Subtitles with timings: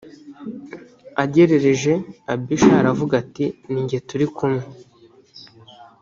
[1.23, 1.93] agerereje
[2.33, 4.63] abishayi aravuga ati ni jye turikumwe